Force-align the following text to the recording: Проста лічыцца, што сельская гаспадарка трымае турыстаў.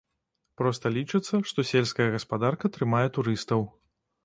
Проста 0.61 0.91
лічыцца, 0.95 1.41
што 1.51 1.67
сельская 1.73 2.09
гаспадарка 2.17 2.65
трымае 2.79 3.05
турыстаў. 3.21 3.61